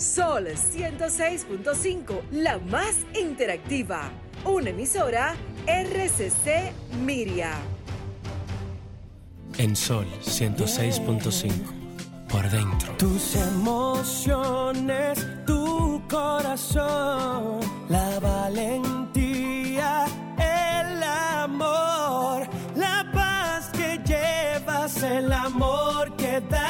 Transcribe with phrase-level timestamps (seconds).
[0.00, 4.10] Sol 106.5, la más interactiva.
[4.46, 5.34] Una emisora
[5.66, 6.72] RCC
[7.04, 7.52] Miria.
[9.58, 11.52] En Sol 106.5,
[12.30, 12.96] por dentro.
[12.96, 17.60] Tus emociones, tu corazón,
[17.90, 20.06] la valentía,
[20.38, 26.69] el amor, la paz que llevas, el amor que das,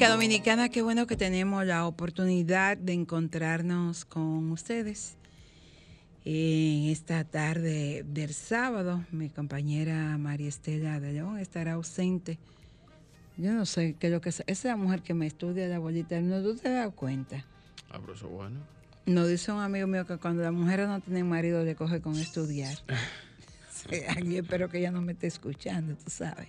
[0.00, 5.18] República Dominicana, qué bueno que tenemos la oportunidad de encontrarnos con ustedes.
[6.24, 12.38] En esta tarde del sábado, mi compañera María Estela de León estará ausente.
[13.36, 14.42] Yo no sé qué es lo que es.
[14.46, 16.18] Esa mujer que me estudia la bolita.
[16.22, 17.44] ¿No tú te das cuenta?
[17.90, 18.60] Ah, pero eso es bueno.
[19.04, 22.16] Nos dice un amigo mío que cuando las mujeres no tienen marido le coge con
[22.16, 22.74] estudiar.
[23.70, 26.48] Sí, espero que ella no me esté escuchando, tú sabes.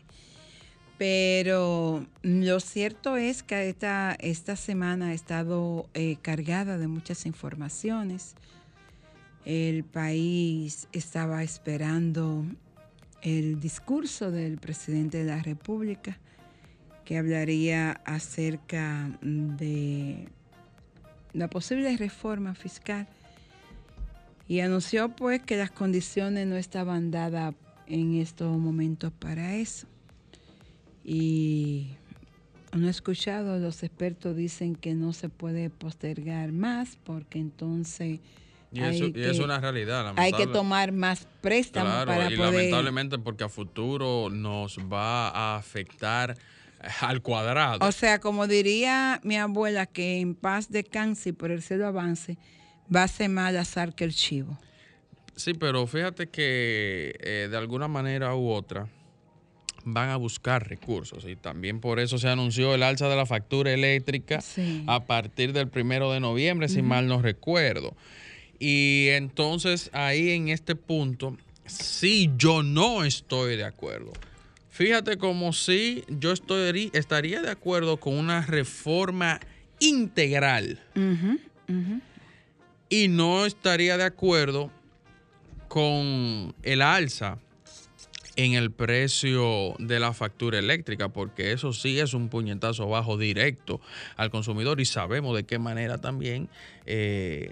[1.01, 8.35] Pero lo cierto es que esta, esta semana ha estado eh, cargada de muchas informaciones.
[9.43, 12.45] El país estaba esperando
[13.23, 16.19] el discurso del presidente de la República
[17.03, 20.29] que hablaría acerca de
[21.33, 23.07] la posible reforma fiscal
[24.47, 27.55] y anunció pues que las condiciones no estaban dadas
[27.87, 29.87] en estos momentos para eso.
[31.03, 31.87] Y
[32.73, 38.19] uno ha escuchado, los expertos dicen que no se puede postergar más porque entonces
[38.71, 40.13] Y, eso, y es una realidad.
[40.15, 42.53] hay que tomar más préstamos Claro, para y poder...
[42.53, 46.31] lamentablemente porque a futuro nos va a afectar
[46.81, 47.85] eh, al cuadrado.
[47.85, 52.37] O sea, como diría mi abuela, que en paz descanse y por el cielo avance,
[52.93, 54.57] va a ser más azar que el chivo.
[55.35, 58.87] Sí, pero fíjate que eh, de alguna manera u otra
[59.85, 63.71] van a buscar recursos y también por eso se anunció el alza de la factura
[63.73, 64.83] eléctrica Sí.
[64.87, 67.95] a partir del primero de noviembre, si mal no recuerdo.
[68.59, 74.11] Y entonces ahí en este punto, sí, yo no estoy de acuerdo.
[74.69, 79.39] Fíjate como si yo estoy, estaría de acuerdo con una reforma
[79.79, 80.79] integral
[82.89, 84.69] y no estaría de acuerdo
[85.67, 87.37] con el alza
[88.35, 93.81] en el precio de la factura eléctrica, porque eso sí es un puñetazo bajo directo
[94.15, 96.49] al consumidor y sabemos de qué manera también
[96.85, 97.51] eh,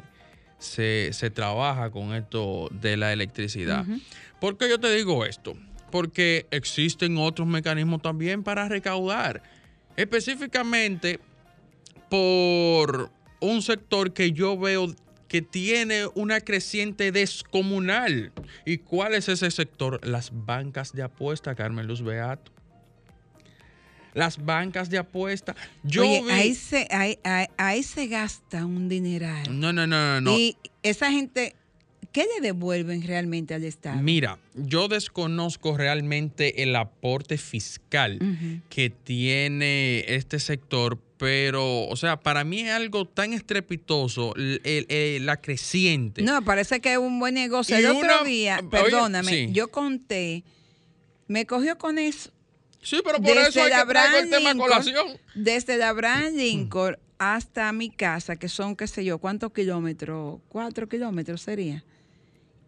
[0.58, 3.86] se, se trabaja con esto de la electricidad.
[4.40, 5.56] ¿Por qué yo te digo esto?
[5.92, 9.42] Porque existen otros mecanismos también para recaudar,
[9.98, 11.20] específicamente
[12.10, 14.94] por un sector que yo veo
[15.30, 18.34] que tiene una creciente descomunal.
[18.66, 20.06] ¿Y cuál es ese sector?
[20.06, 22.52] Las bancas de apuesta, Carmen Luz Beato.
[24.14, 25.56] Las bancas de apuesta.
[25.84, 29.44] Yo Oye, vi- ahí, se, ahí, ahí- ahí se gasta un dineral.
[29.60, 30.22] No, no, no, no.
[30.22, 30.38] no.
[30.38, 31.56] Y esa gente,
[32.12, 34.02] ¿qué le devuelven realmente al Estado?
[34.02, 38.18] Mira, yo desconozco realmente el aporte fiscal
[38.70, 44.86] que tiene este sector, pero, o sea, para mí es algo tan estrepitoso el- el-
[44.90, 46.22] el- la creciente.
[46.24, 47.78] No, parece que es un buen negocio.
[47.78, 49.50] Y El otro día, oye, perdóname, sí.
[49.52, 50.46] yo conté,
[51.28, 52.32] me cogió con eso.
[52.82, 55.08] Sí, pero por eso hay que traer el tema a colación.
[55.36, 60.40] Desde la Abraham Lincoln hasta mi casa, que son, qué sé yo, ¿cuántos kilómetros?
[60.48, 61.84] Cuatro kilómetros sería.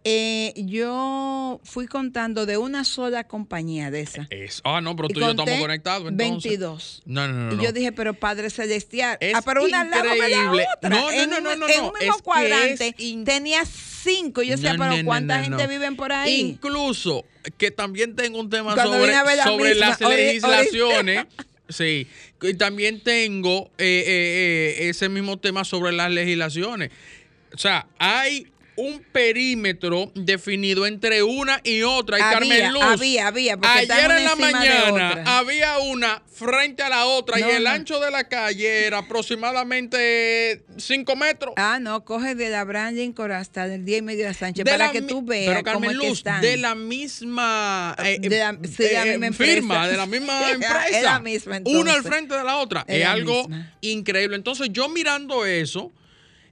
[0.03, 4.27] Eh, yo fui contando de una sola compañía de esa.
[4.31, 6.09] Es- ah, no, pero tú y yo estamos conectados.
[6.09, 6.43] Entonces.
[6.43, 7.03] 22.
[7.05, 7.61] No, no, no.
[7.61, 9.17] Y yo dije, pero Padre Celestial.
[9.21, 10.65] Es ah, pero una al lado la increíble.
[10.75, 10.89] otra.
[10.89, 12.95] No, no, en no, no, no, En un mismo Es cuadrante
[13.25, 14.41] tenía cinco.
[14.41, 16.39] Yo decía, No, pero ¿cuánta gente viven por ahí?
[16.39, 17.25] Incluso
[17.57, 21.25] que también tengo un tema Cuando sobre, la sobre misma, las legislaciones.
[21.69, 22.07] Sí,
[22.41, 26.91] y también tengo eh, eh, eh, ese mismo tema sobre las legislaciones.
[27.53, 32.17] O sea, hay un perímetro definido entre una y otra.
[32.17, 37.05] Y Había, Carmen Luz, había, había, ayer en la mañana había una frente a la
[37.05, 37.69] otra No, y el no.
[37.69, 41.53] ancho de la calle era aproximadamente 5 metros.
[41.57, 44.87] Ah, no, coge de la Lincoln hasta el 10 y medio de Sánchez De para
[44.87, 46.41] la que tú veas Pero Carmen Luz, están.
[46.41, 50.05] de la misma, eh, De la- eh, sí, de la eh, misma firma, de la
[50.05, 51.01] misma Es empresa.
[51.03, 52.85] la misma, Una al frente de la otra.
[52.87, 53.73] Es algo misma.
[53.81, 54.35] increíble.
[54.37, 55.91] Entonces, yo mirando eso,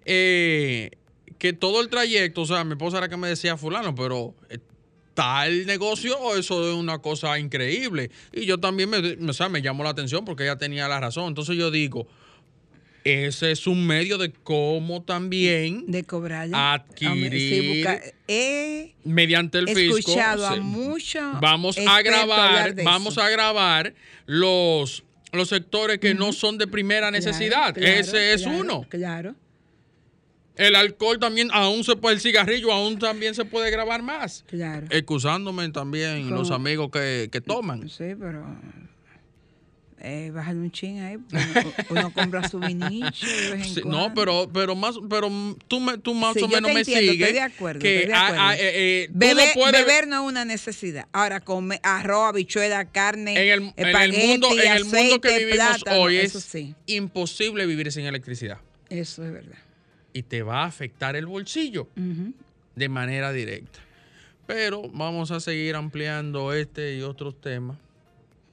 [0.06, 0.92] eh,
[1.40, 4.60] que todo el trayecto, o sea, mi esposa era que me decía fulano, pero eh,
[5.14, 8.12] tal negocio, eso es una cosa increíble.
[8.32, 8.98] Y yo también me,
[9.30, 11.30] o sea, me llamó la atención porque ella tenía la razón.
[11.30, 12.08] Entonces yo digo,
[13.04, 17.88] ese es un medio de cómo también de cobrar adquirir
[18.28, 23.22] he mediante el fisco escuchado a sí, muchos vamos a grabar vamos eso.
[23.22, 23.94] a grabar
[24.26, 29.36] los los sectores que no son de primera necesidad claro, ese es claro, uno Claro.
[30.60, 34.88] El alcohol también aún se puede el cigarrillo aún también se puede grabar más Claro.
[34.90, 36.36] excusándome también ¿Cómo?
[36.38, 38.46] los amigos que, que toman Sí, pero
[40.02, 41.18] eh, bájale un chin ahí.
[41.90, 43.28] Uno, compra su vinicho
[43.74, 45.30] Sí, no, pero, pero más, pero
[45.68, 47.28] tú, me, tú más Sí, o menos me entiendo, sigues.
[47.28, 48.52] estoy de acuerdo, que estoy de acuerdo.
[48.54, 51.06] eh, eh, Beber, no puedes- beber no es una necesidad.
[51.12, 55.58] Ahora, comer arroz, habichuela, carne, en el, en el mundo, en el mundo que vivimos
[55.84, 58.60] plátano, hoy es sí, imposible vivir sin electricidad.
[58.90, 59.58] eso es verdad.
[60.14, 61.88] Y te va a afectar el bolsillo
[62.76, 63.80] de manera directa.
[64.48, 67.78] Pero vamos a seguir ampliando este y otros temas.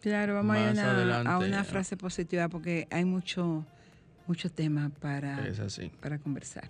[0.03, 3.65] Claro, vamos a ir a Más una, adelante, a una frase positiva porque hay mucho,
[4.27, 5.91] mucho tema para, Es así.
[6.01, 6.69] para conversar.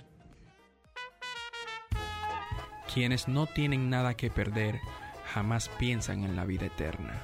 [2.95, 4.79] Quienes no tienen nada que perder
[5.27, 7.21] jamás piensan en la vida eterna.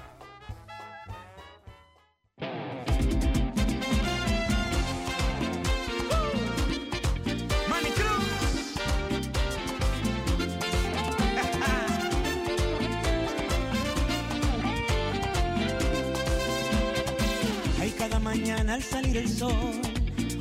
[18.35, 19.53] Mañana al salir el sol,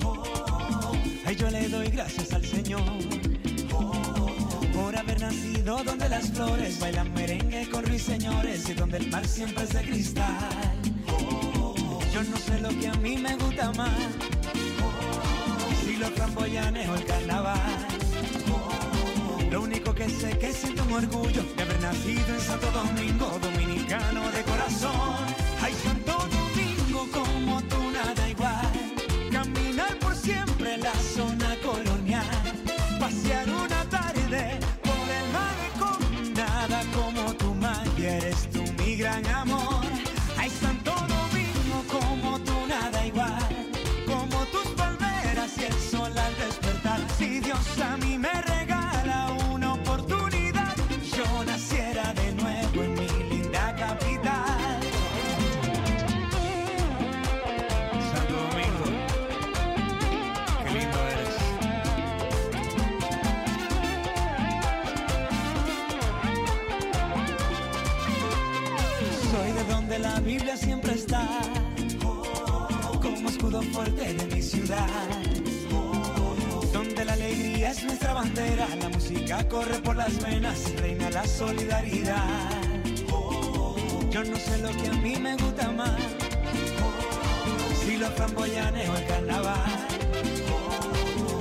[0.05, 0.93] oh,
[1.37, 2.81] yo le doy gracias al Señor
[3.73, 4.31] oh,
[4.73, 9.65] por haber nacido donde las flores bailan merengue con ruiseñores y donde el mar siempre
[9.65, 10.49] es de cristal.
[11.09, 13.89] Oh, yo no sé lo que a mí me gusta más,
[14.87, 17.87] oh, si los framboyanes o el carnaval.
[19.51, 24.31] Lo único que sé que siento un orgullo de haber nacido en Santo Domingo, dominicano
[24.31, 25.25] de corazón.
[25.61, 26.30] Ay, Santo
[73.63, 74.87] fuerte de mi ciudad.
[76.73, 82.49] Donde la alegría es nuestra bandera, la música corre por las venas reina la solidaridad.
[84.09, 85.99] Yo no sé lo que a mí me gusta más,
[87.83, 89.87] si los framboyanes o el carnaval.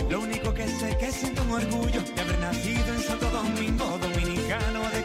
[0.09, 4.89] Lo único que sé que siento un orgullo de haber nacido en Santo Domingo, dominicano
[4.91, 5.00] de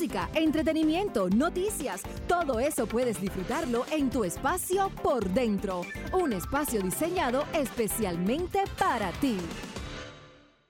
[0.00, 5.82] música, entretenimiento, noticias, todo eso puedes disfrutarlo en tu espacio por dentro.
[6.14, 9.36] Un espacio diseñado especialmente para ti.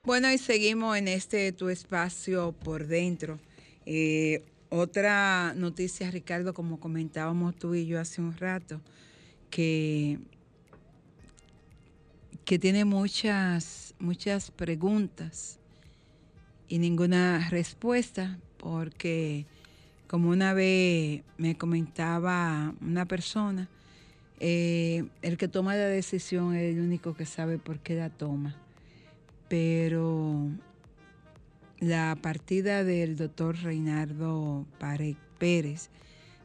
[0.03, 3.39] Bueno, y seguimos en este tu espacio por dentro.
[3.87, 8.81] Eh, otra noticia, Ricardo, como comentábamos tú y yo hace un rato,
[9.49, 10.19] que,
[12.45, 15.61] que tiene muchas, muchas preguntas
[16.67, 19.47] y ninguna respuesta, porque
[20.07, 23.69] como una vez me comentaba una persona,
[24.39, 28.57] eh, el que toma la decisión es el único que sabe por qué la toma.
[29.49, 30.49] Pero
[31.79, 34.67] la partida del doctor Reinardo
[35.39, 35.91] Pérez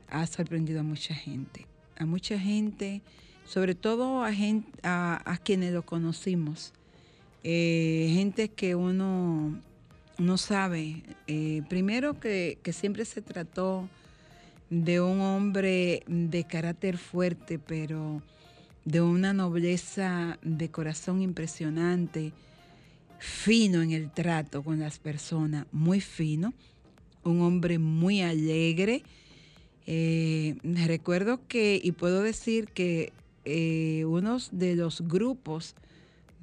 [0.10, 1.68] ha sorprendido a mucha gente,
[1.98, 3.02] a mucha gente,
[3.46, 6.74] sobre todo a, gente, a, quienes lo conocimos,
[7.44, 9.60] eh, gente que uno
[10.18, 13.90] no sabe, eh, primero que, que siempre se trató
[14.70, 18.22] de un hombre de carácter fuerte, pero
[18.86, 22.34] de una nobleza de corazón impresionante,
[23.20, 26.54] fino en el trato con las personas, muy fino,
[27.24, 29.04] un hombre muy alegre.
[29.88, 33.12] Eh, recuerdo que, y puedo decir que
[33.44, 35.76] eh, uno de los grupos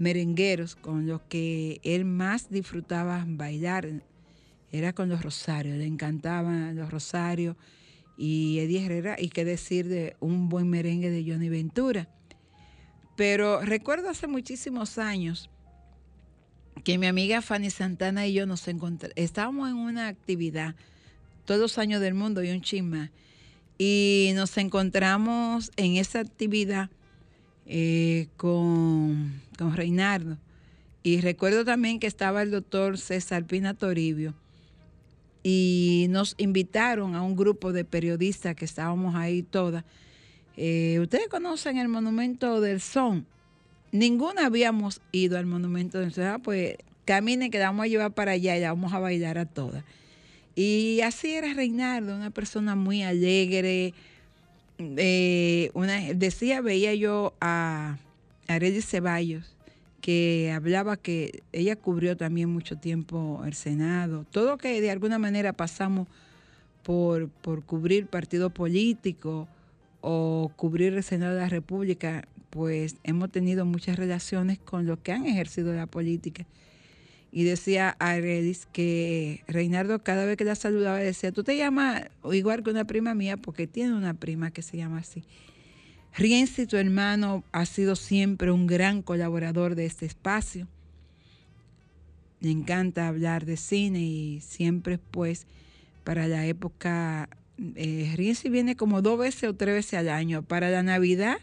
[0.03, 3.89] merengueros con los que él más disfrutaba bailar
[4.73, 7.57] era con los rosarios, le encantaban los rosarios
[8.19, 12.09] y Eddie Herrera, y qué decir de un buen merengue de Johnny Ventura.
[13.17, 15.49] Pero recuerdo hace muchísimos años
[16.85, 20.75] que mi amiga Fanny Santana y yo nos encontramos, estábamos en una actividad,
[21.45, 23.13] todos los años del mundo y un chisma,
[23.79, 26.91] y nos encontramos en esa actividad
[27.67, 30.39] eh, con, con Reinardo.
[31.03, 34.35] Y recuerdo también que estaba el doctor César Pina Toribio
[35.43, 39.85] y nos invitaron a un grupo de periodistas que estábamos ahí todas.
[40.57, 43.27] Eh, Ustedes conocen el Monumento del Son.
[43.91, 48.57] Ninguna habíamos ido al monumento de la pues camine que vamos a llevar para allá
[48.57, 49.85] y la vamos a bailar a todas.
[50.55, 53.93] Y así era Reinaldo, una persona muy alegre.
[54.97, 57.99] Eh, una, decía, veía yo a
[58.49, 59.57] Arely Ceballos,
[60.01, 64.27] que hablaba que ella cubrió también mucho tiempo el Senado.
[64.31, 66.09] Todo que de alguna manera pasamos
[66.83, 69.49] por, por cubrir partido político
[70.01, 75.13] o cubrir el Senado de la República, pues hemos tenido muchas relaciones con los que
[75.13, 76.45] han ejercido la política.
[77.33, 82.03] Y decía a Redis que Reinaldo cada vez que la saludaba decía, tú te llamas
[82.31, 85.25] igual que una prima mía porque tiene una prima que se llama así.
[86.15, 90.69] Rienzi, tu hermano, ha sido siempre un gran colaborador de este espacio.
[92.41, 95.47] Le encanta hablar de cine y siempre pues
[96.05, 97.31] para la época,
[97.77, 100.43] eh, Rienzi viene como dos veces o tres veces al año.
[100.43, 101.39] Para la Navidad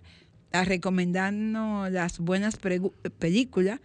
[0.51, 2.57] a recomendarnos las buenas
[3.17, 3.79] películas.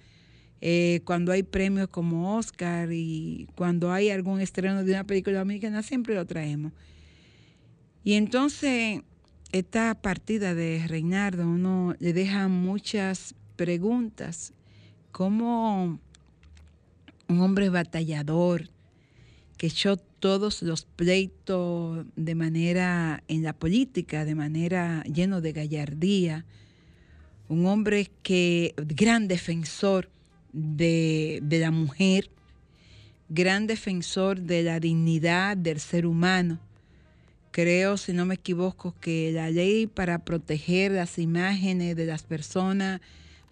[0.61, 5.82] Eh, cuando hay premios como Oscar y cuando hay algún estreno de una película dominicana,
[5.82, 6.73] siempre lo traemos.
[8.02, 9.02] Y entonces,
[9.52, 14.52] esta partida de Reinardo, uno le deja muchas preguntas.
[15.12, 16.00] como
[17.28, 18.68] un hombre batallador
[19.56, 26.44] que echó todos los pleitos de manera en la política, de manera lleno de gallardía,
[27.49, 30.11] un hombre que gran defensor
[30.54, 32.30] de, de la mujer,
[33.28, 36.58] gran defensor de la dignidad del ser humano.
[37.50, 43.00] Creo, si no me equivoco, que la ley para proteger las imágenes de las personas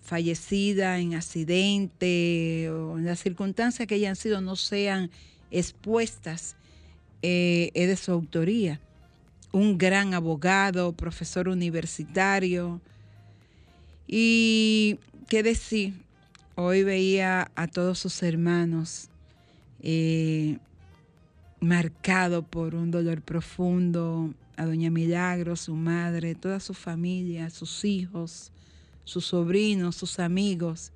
[0.01, 5.11] fallecidas en accidente o en las circunstancias que hayan sido no sean
[5.51, 6.57] expuestas
[7.23, 8.81] eh, es de su autoría.
[9.53, 12.81] Un gran abogado, profesor universitario.
[14.09, 15.95] Y qué decir,
[16.55, 19.09] hoy veía a todos sus hermanos
[19.83, 20.59] eh,
[21.61, 28.53] marcado por un dolor profundo, a doña Milagro, su madre, toda su familia, sus hijos,
[29.05, 30.93] sus sobrinos, sus amigos.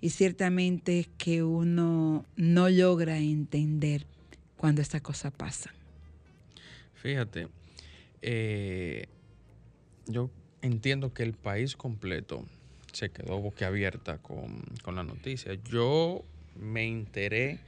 [0.00, 4.06] Y ciertamente es que uno no logra entender
[4.56, 5.72] cuando esta cosa pasa.
[6.94, 7.48] Fíjate,
[8.22, 9.06] eh,
[10.06, 10.30] yo
[10.60, 12.44] entiendo que el país completo
[12.96, 15.52] se quedó boquiabierta con, con la noticia.
[15.70, 16.24] Yo
[16.58, 17.58] me enteré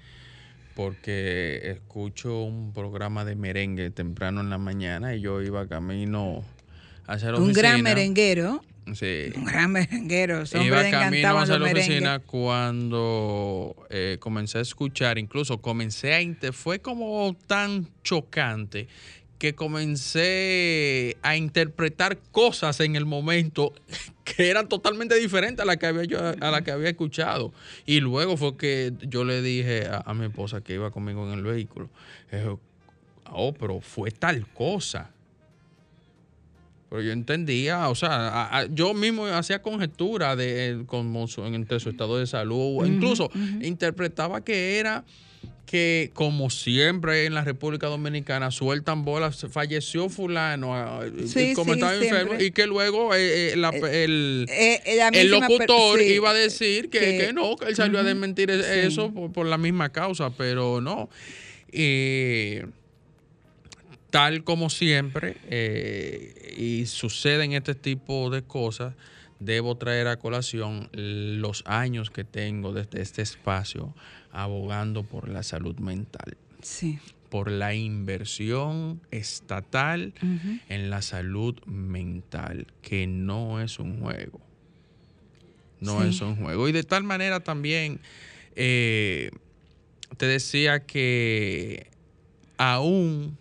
[0.75, 6.44] porque escucho un programa de merengue temprano en la mañana y yo iba camino
[7.06, 8.62] hacia la Un gran merenguero.
[8.94, 9.32] Sí.
[9.37, 10.42] Un gran merenguero.
[10.42, 16.52] Ese Iba camino hacia la oficina cuando eh, comencé a escuchar, incluso comencé a...
[16.52, 18.88] Fue como tan chocante
[19.38, 23.73] que comencé a interpretar cosas en el momento
[24.25, 27.52] que eran totalmente diferentes a las que había yo a la que había escuchado.
[27.87, 31.38] Y luego fue que yo le dije a, a mi esposa que iba conmigo en
[31.38, 31.88] el vehículo
[32.33, 32.54] eh,
[33.30, 35.11] oh pero fue tal cosa
[36.90, 41.45] pero yo entendía, o sea, a- a- yo mismo hacía conjetura de eh, como su-
[41.45, 43.28] entre su estado de salud, incluso
[43.61, 45.04] interpretaba que era
[45.70, 51.78] que como siempre en la República Dominicana sueltan bolas, falleció fulano, ah, Sí, como sí,
[51.80, 52.46] estaba enfermo, siempre.
[52.46, 56.88] y que luego eh, eh, la- el, Eh, el per- locutor sí, iba a decir
[56.88, 59.90] que, que- que no, que él salió a desmentir e- eso por, por la misma
[59.90, 61.10] causa, pero no.
[61.70, 62.64] Eh,
[64.10, 65.37] tal como siempre,
[66.56, 68.94] y suceden este tipo de cosas,
[69.38, 73.94] debo traer a colación los años que tengo desde este espacio
[74.42, 76.99] abogando por la salud mental, Sí.
[77.28, 80.14] por la inversión estatal
[80.68, 84.40] en la salud mental, que no es un juego.
[85.80, 86.09] No Sí.
[86.09, 86.68] es un juego.
[86.68, 88.00] Y de tal manera también,
[88.57, 89.30] eh,
[90.16, 91.88] te decía que
[92.57, 93.37] aún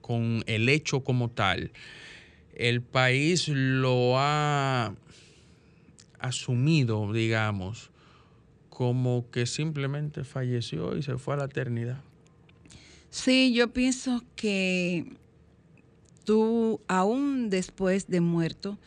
[0.00, 1.70] con el hecho como tal,
[2.54, 4.94] el país lo ha
[6.18, 7.90] asumido, digamos,
[8.82, 12.00] como que simplemente falleció y se fue a la eternidad.
[13.10, 15.06] Sí, yo pienso que
[16.24, 18.80] tú, aún después de muerto,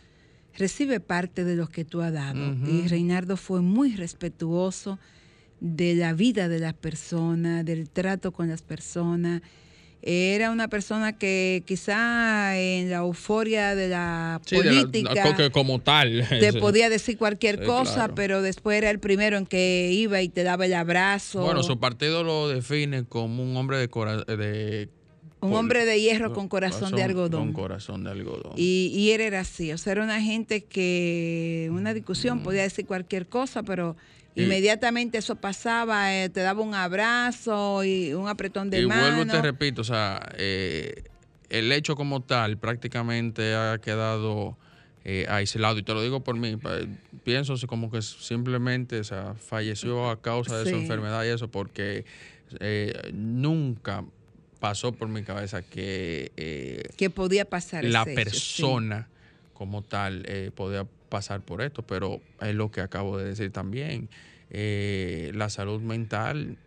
[0.58, 2.58] recibe parte de lo que tú has dado.
[2.68, 5.00] Y Reinaldo fue muy respetuoso
[5.62, 9.44] de la vida de las personas, del trato con las personas.
[10.02, 15.80] Era una persona que quizá en la euforia de la Sí, de la- política como
[15.80, 16.26] tal.
[16.30, 16.60] te Sí.
[16.60, 18.16] podía decir cualquier Sí, cosa, claro.
[18.16, 21.42] pero después era el primero en que iba y te daba el abrazo.
[21.42, 24.90] Bueno, su partido lo define como un hombre de, cora- de
[25.42, 27.46] un hombre de hierro con corazón de algodón.
[27.46, 28.54] Con corazón de algodón.
[28.58, 32.86] Y, y él era así, o sea, era una gente que una discusión podía decir
[32.86, 33.96] cualquier cosa, pero
[34.36, 39.02] inmediatamente eso pasaba, eh, te daba un abrazo y un apretón de y mano.
[39.02, 41.04] vuelvo y te repito, o sea, eh,
[41.50, 44.58] el hecho como tal prácticamente ha quedado
[45.04, 45.78] eh, aislado.
[45.78, 46.58] Y te lo digo por mí,
[47.24, 52.06] pienso como que simplemente o sea, falleció a causa de su enfermedad y eso, porque
[53.14, 54.04] nunca
[54.60, 58.24] pasó por mi cabeza que que podía pasar la ese hecho, sí.
[58.24, 59.08] persona
[59.54, 64.10] como tal podía pasar por esto, pero es lo que acabo de decir también.
[64.50, 66.58] Eh, la salud mental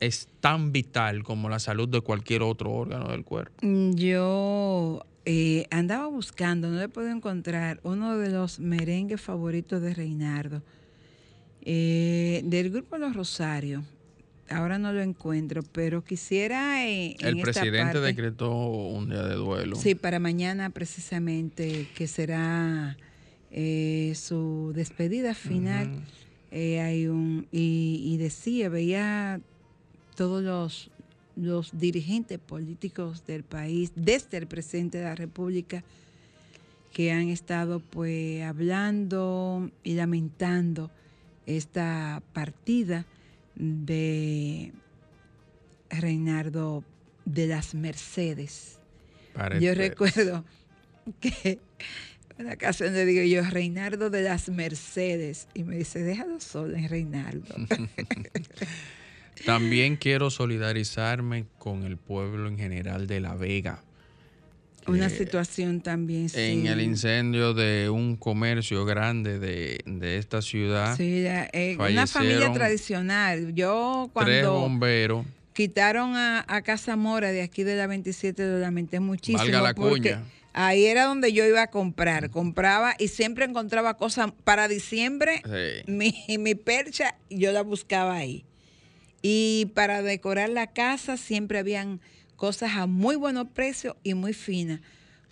[0.00, 3.54] es tan vital como la salud de cualquier otro órgano del cuerpo.
[3.94, 10.62] Yo eh, andaba buscando, no le puedo encontrar uno de los merengues favoritos de Reinardo,
[11.62, 13.82] eh, del grupo Los Rosarios.
[14.50, 16.84] Ahora no lo encuentro, pero quisiera.
[16.86, 19.76] eh, en El esta presidente parte- decretó un día de duelo.
[19.76, 22.96] Sí, para mañana precisamente, que será
[23.50, 26.04] eh, su despedida final.
[26.50, 29.40] Eh, hay un y, y decía, veía
[30.16, 30.90] todos los,
[31.36, 35.84] los dirigentes políticos del país, desde el presidente de la República,
[36.92, 40.90] que han estado pues hablando y lamentando
[41.46, 43.06] esta partida
[43.54, 44.72] de
[45.88, 46.84] Reinaldo
[47.24, 48.78] de las Mercedes.
[49.60, 50.44] Yo recuerdo
[51.20, 51.58] que
[52.40, 56.88] una ocasión le digo yo, Reinaldo de las Mercedes, y me dice, déjalo solo en
[56.88, 57.54] Reinaldo.
[59.46, 63.82] También quiero solidarizarme con el pueblo en general de La Vega.
[64.86, 66.40] Una Eh, situación también, sí.
[66.40, 72.06] En el incendio de un comercio grande de, de esta ciudad, Sí, la- eh, una
[72.06, 73.54] familia tradicional.
[73.54, 78.58] Yo tres cuando bomberos, quitaron a, a Casa Mora de aquí de la 27 lo
[78.58, 79.38] lamenté muchísimo.
[79.38, 80.24] valga la porque cuña.
[80.52, 82.30] Ahí era donde yo iba a comprar.
[82.30, 85.42] Compraba y siempre encontraba cosas para diciembre.
[85.44, 85.92] Sí.
[85.92, 88.44] mi, mi percha, yo la buscaba ahí.
[89.22, 92.00] Y para decorar la casa siempre habían
[92.36, 94.80] cosas a muy buenos precios y muy finas,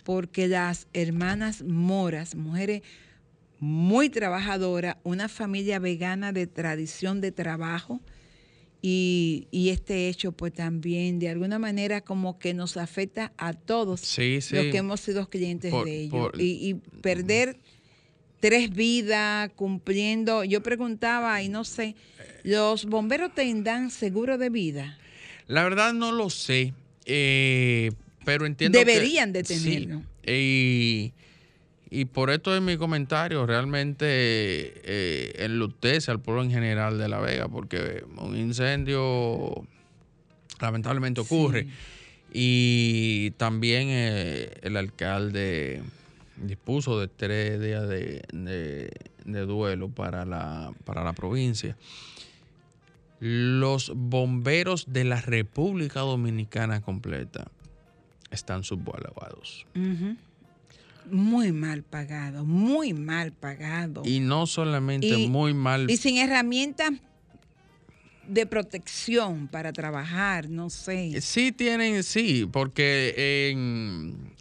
[0.03, 2.83] porque las hermanas moras, mujeres
[3.59, 7.99] muy trabajadoras, una familia vegana de tradición de trabajo,
[8.81, 13.99] y, y este hecho pues también de alguna manera como que nos afecta a todos
[14.01, 14.55] Sí, sí.
[14.55, 16.11] los que hemos sido clientes Por- de ellos.
[16.31, 17.57] por- y, y perder
[18.39, 20.45] tres vidas cumpliendo.
[20.45, 21.95] Yo preguntaba y no sé,
[22.43, 24.97] ¿los bomberos te dan seguro de vida?
[25.47, 26.73] La verdad no lo sé,
[27.05, 27.91] eh,
[28.23, 30.03] pero entiendo que- Deberían de sí, tenerlo.
[31.91, 37.19] Y, por esto es mi comentario, realmente eh, enlutece al pueblo en general de La
[37.19, 39.65] Vega, porque un incendio
[40.59, 41.67] lamentablemente ocurre.
[42.31, 45.81] Y también eh, el alcalde
[46.37, 48.91] dispuso de tres días de,
[49.25, 51.75] duelo para la, para la provincia.
[53.19, 57.47] Los bomberos de la República Dominicana completa
[58.31, 59.65] están subvalorados.
[61.11, 64.03] Muy mal pagado, muy mal pagado.
[64.05, 65.89] Y no solamente muy mal.
[65.89, 66.91] Y sin herramientas
[68.29, 71.19] de protección para trabajar, no sé.
[71.21, 73.55] Sí tienen, sí, porque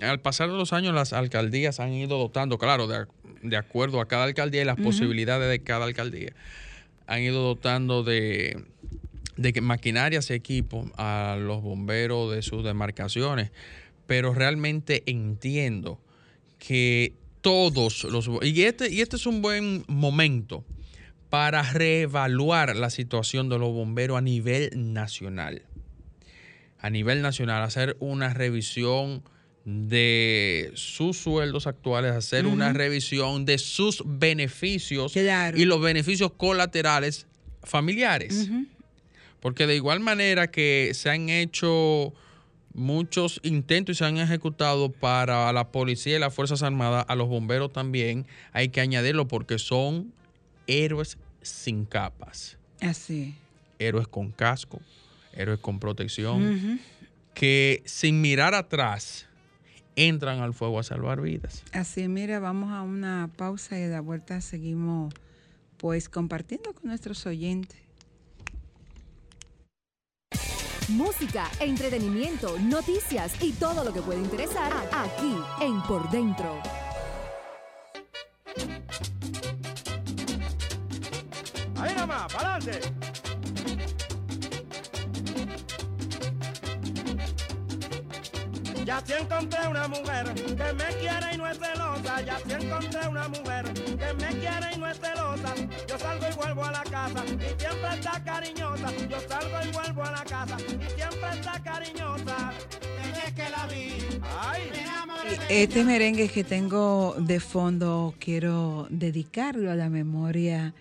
[0.01, 4.25] al pasar de los años las alcaldías han ido dotando, claro, de, acuerdo a cada
[4.25, 6.33] alcaldía y las posibilidades de cada alcaldía,
[7.07, 8.63] han ido dotando de,
[9.39, 13.51] de maquinarias y equipos a los bomberos de sus demarcaciones,
[14.07, 15.99] pero realmente entiendo
[16.59, 18.29] que todos los...
[18.42, 20.64] Y este, y este es un buen momento
[21.31, 25.62] para reevaluar la situación de los bomberos a nivel nacional.
[26.81, 29.23] A nivel nacional, hacer una revisión
[29.64, 37.27] de sus sueldos actuales, hacer una revisión de sus beneficios y los beneficios colaterales
[37.64, 38.49] familiares.
[39.40, 42.14] Porque de igual manera que se han hecho
[42.75, 47.73] muchos intentos se han ejecutado para la policía y las Fuerzas Armadas, a los bomberos
[47.73, 50.13] también hay que añadirlo porque son
[50.67, 52.59] héroes sin capas.
[52.81, 53.35] Así.
[53.79, 54.81] Héroes con casco,
[55.33, 56.81] héroes con protección,
[57.35, 59.27] que sin mirar atrás
[59.97, 61.65] entran al fuego a salvar vidas.
[61.73, 65.13] Así, mira, vamos a una pausa y de la vuelta seguimos
[65.77, 67.88] pues compartiendo con nuestros oyentes.
[70.88, 76.62] Música, entretenimiento, noticias y todo lo que puede interesar aquí en Por Dentro.
[81.77, 83.28] Ahí nomás, para adelante.
[88.88, 92.22] Ya si encontré una mujer que me quiere y no es celosa.
[92.22, 95.55] Ya si encontré una mujer que me quiere y no es celosa.
[95.87, 98.90] Yo salgo y vuelvo a la casa y siempre está cariñosa.
[99.11, 102.53] Yo salgo y vuelvo a la casa y siempre está cariñosa.
[103.03, 104.62] Desde que la vi, ay,
[105.51, 110.72] Este merengue que tengo de fondo quiero dedicarlo a la memoria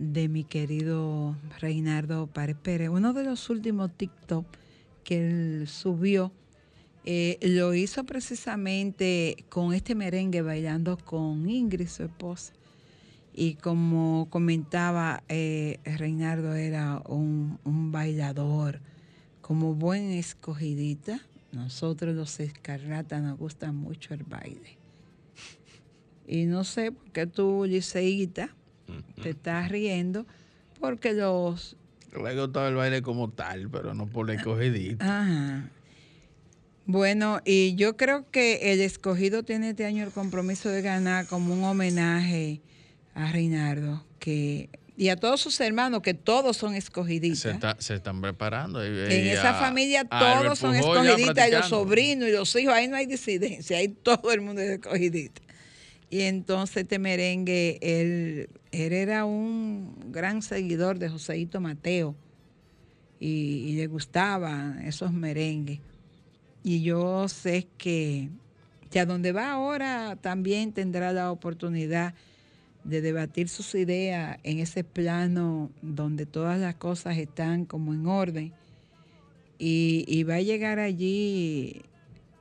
[0.00, 2.88] de mi querido Reinardo Párez Pérez.
[2.88, 4.44] Uno de los últimos TikTok
[5.04, 6.32] que él subió
[7.06, 12.54] eh, lo hizo precisamente con este merengue bailando con Ingrid, su esposa.
[13.34, 18.80] Y como comentaba, eh, Reinardo era un, un, bailador,
[19.40, 21.20] como buen escogidita.
[21.52, 24.78] Nosotros los escarlatas nos gusta mucho el baile.
[26.26, 28.48] Y no sé por qué tú, Liceíta,
[29.22, 30.26] te estás riendo
[30.80, 31.76] porque los...
[32.12, 35.04] Le gustaba el baile como tal, pero no por el escogidito.
[35.04, 35.68] Ajá.
[36.86, 41.54] Bueno, y yo creo que el escogido tiene este año el compromiso de ganar como
[41.54, 42.60] un homenaje
[43.14, 47.58] a Reinardo, que y a todos sus hermanos, que todos son escogiditas.
[47.78, 48.84] Se, están preparando.
[48.84, 53.06] en esa familia todos son escogiditas, y los sobrinos y los hijos, ahí no hay
[53.06, 55.42] disidencia, ahí todo el mundo es escogidita.
[56.10, 62.14] Y entonces este merengue, él, era un gran seguidor de Joseito Mateo
[63.18, 65.80] y, le gustaban esos merengues.
[66.64, 68.30] Y yo sé que,
[68.90, 72.14] que a donde va ahora también tendrá la oportunidad
[72.84, 78.52] de debatir sus ideas en ese plano donde todas las cosas están como en orden.
[79.58, 81.82] Y, y va a llegar allí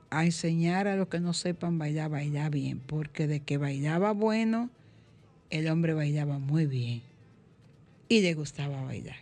[0.09, 4.69] a enseñar a los que no sepan bailar, bailar bien, porque de que bailaba bueno,
[5.49, 7.01] el hombre bailaba muy bien
[8.09, 9.17] y le gustaba bailar.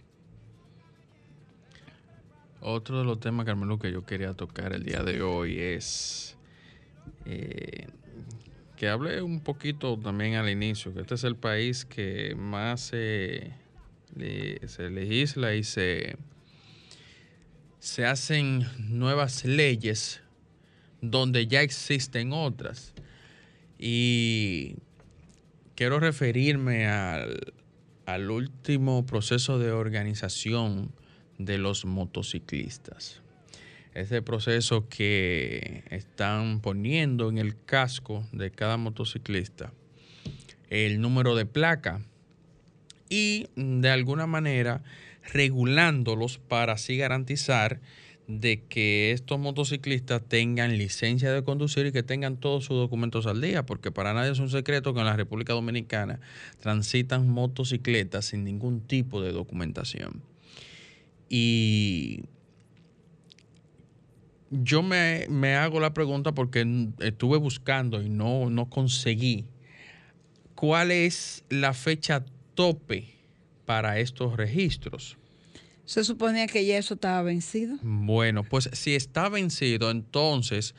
[2.61, 6.37] Otro de los temas, Carmelo, que yo quería tocar el día de hoy es
[7.25, 7.87] eh,
[8.77, 13.51] que hable un poquito también al inicio, que este es el país que más se
[14.15, 16.17] legisla y se,
[17.79, 20.21] se hacen nuevas leyes
[21.01, 22.93] donde ya existen otras.
[23.79, 24.75] Y
[25.75, 30.91] quiero referirme al, último proceso de organización
[31.45, 33.21] de los motociclistas.
[33.93, 39.73] Ese proceso que están poniendo en el casco de cada motociclista
[40.71, 42.01] el número de placa
[43.09, 44.81] y de alguna manera
[45.33, 47.81] regulándolos para así garantizar
[48.27, 53.41] de que estos motociclistas tengan licencia de conducir y que tengan todos sus documentos al
[53.41, 56.21] día, porque para nadie es un secreto que en la República Dominicana
[56.61, 60.21] transitan motocicletas sin ningún tipo de documentación.
[61.33, 62.25] Y
[64.49, 69.45] yo me, me hago la pregunta porque estuve buscando y no, no conseguí
[70.55, 73.07] cuál es la fecha tope
[73.65, 75.17] para estos registros.
[75.85, 77.77] Se suponía que ya eso estaba vencido.
[77.81, 80.75] Bueno, pues si está vencido, entonces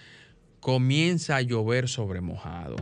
[0.61, 2.77] comienza a llover sobre mojado.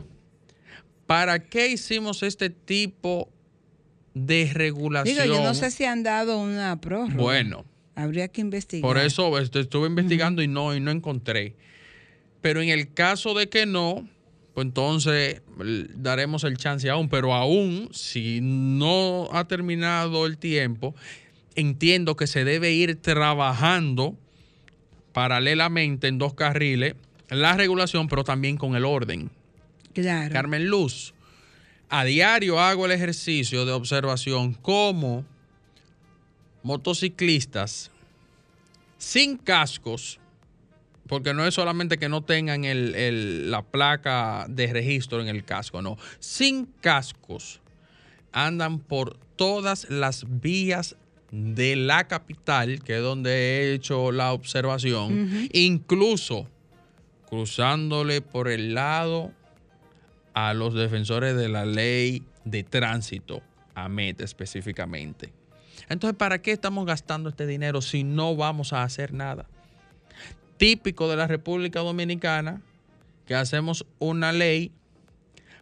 [1.06, 3.30] ¿Para qué hicimos este tipo
[4.14, 5.22] de regulación?
[5.22, 7.14] Digo, yo no sé si han dado una prórroga.
[7.14, 8.82] Bueno, Habría que investigar.
[8.88, 11.54] por eso estuve investigando y no y no encontré.
[12.40, 14.08] Pero en el caso de que no,
[14.54, 15.42] pues entonces
[15.96, 17.08] daremos el chance aún.
[17.08, 20.94] Pero aún, si no ha terminado el tiempo,
[21.54, 24.16] entiendo que se debe ir trabajando
[25.12, 26.94] paralelamente en dos carriles
[27.28, 29.30] la regulación, pero también con el orden.
[29.92, 30.32] Claro.
[30.32, 31.14] Carmen Luz,
[31.90, 35.24] a diario hago el ejercicio de observación cómo
[36.62, 37.90] motociclistas
[38.98, 40.18] sin cascos,
[41.08, 45.44] porque no es solamente que no tengan el- el- la placa de registro en el
[45.44, 47.60] casco, no, sin cascos
[48.32, 50.96] andan por todas las vías
[51.32, 56.46] de la capital, que es donde he hecho la observación, incluso
[57.28, 59.32] cruzándole por el lado
[60.34, 63.42] a los defensores de la ley de tránsito,
[63.74, 65.32] a MET específicamente.
[65.88, 69.46] Entonces, ¿para qué estamos gastando este dinero si no vamos a hacer nada?
[70.56, 72.60] Típico de la República Dominicana,
[73.26, 74.72] que hacemos una ley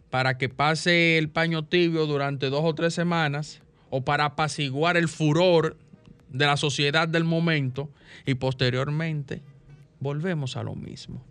[0.09, 5.07] para que pase el paño tibio durante dos o tres semanas o para apaciguar el
[5.07, 5.77] furor
[6.29, 7.89] de la sociedad del momento
[8.25, 9.41] y posteriormente
[9.99, 11.23] volvemos a lo mismo.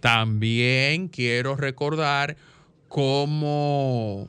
[0.00, 2.36] También quiero recordar
[2.88, 4.28] cómo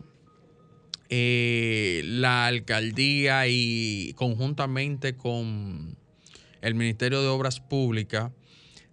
[1.09, 5.97] eh, la alcaldía y conjuntamente con
[6.61, 8.31] el Ministerio de Obras Públicas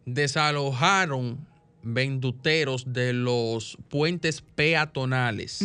[0.06, 1.46] desalojaron
[1.82, 5.64] venduteros de los puentes peatonales.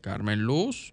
[0.00, 0.92] Carmen Luz,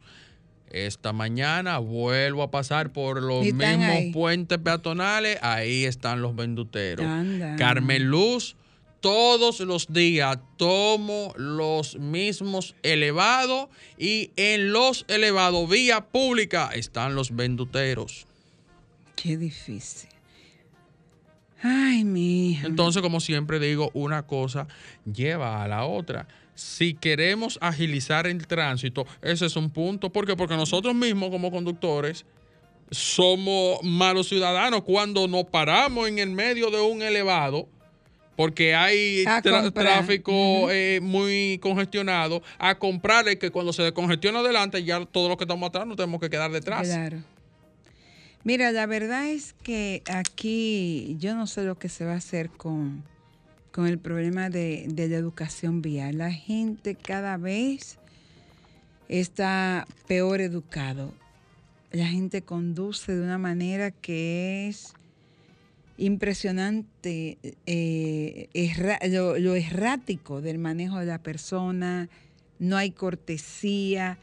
[0.73, 4.11] esta mañana vuelvo a pasar por los mismos ahí.
[4.11, 7.05] puentes peatonales, ahí están los venduteros.
[7.05, 7.55] Anda.
[7.55, 8.55] Carmen Luz,
[8.99, 17.35] todos los días tomo los mismos elevados y en los elevados vía pública están los
[17.35, 18.25] venduteros.
[19.15, 20.09] Qué difícil.
[21.61, 22.67] Ay, mi hija.
[22.67, 24.67] Entonces, como siempre digo, una cosa
[25.05, 26.27] lleva a la otra.
[26.55, 30.11] Si queremos agilizar el tránsito, ese es un punto.
[30.11, 30.35] ¿Por qué?
[30.35, 32.25] Porque nosotros mismos como conductores
[32.91, 37.67] somos malos ciudadanos cuando nos paramos en el medio de un elevado
[38.35, 39.71] porque hay comprar.
[39.71, 45.43] tráfico eh, muy congestionado a comprarle que cuando se descongestiona adelante ya todos los que
[45.43, 46.87] estamos atrás nos tenemos que quedar detrás.
[46.87, 47.23] Claro.
[48.43, 52.49] Mira, la verdad es que aquí yo no sé lo que se va a hacer
[52.49, 53.03] con,
[53.73, 56.19] con el problema de, de la educación vial.
[56.19, 57.97] La gente cada vez
[59.09, 61.11] está peor educado.
[61.91, 64.93] La gente conduce de una manera que es
[65.97, 72.09] impresionante eh, lo, lo errático del manejo de la persona,
[72.59, 74.19] no hay cortesía.